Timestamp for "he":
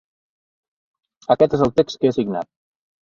2.11-2.17